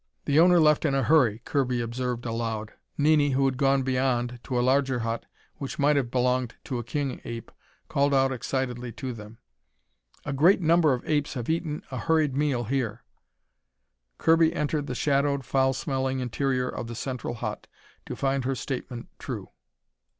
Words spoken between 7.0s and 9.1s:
ape, called out excitedly